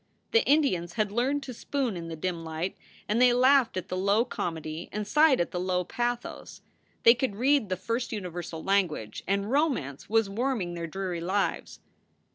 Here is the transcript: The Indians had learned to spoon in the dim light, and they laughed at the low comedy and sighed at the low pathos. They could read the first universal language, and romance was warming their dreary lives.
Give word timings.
The 0.31 0.43
Indians 0.47 0.93
had 0.93 1.11
learned 1.11 1.43
to 1.43 1.53
spoon 1.53 1.95
in 1.95 2.07
the 2.07 2.15
dim 2.15 2.43
light, 2.43 2.75
and 3.07 3.21
they 3.21 3.33
laughed 3.33 3.77
at 3.77 3.87
the 3.89 3.95
low 3.95 4.25
comedy 4.25 4.89
and 4.91 5.05
sighed 5.05 5.39
at 5.39 5.51
the 5.51 5.59
low 5.59 5.83
pathos. 5.83 6.63
They 7.03 7.13
could 7.13 7.35
read 7.35 7.69
the 7.69 7.77
first 7.77 8.11
universal 8.11 8.63
language, 8.63 9.23
and 9.27 9.51
romance 9.51 10.09
was 10.09 10.27
warming 10.27 10.73
their 10.73 10.87
dreary 10.87 11.21
lives. 11.21 11.81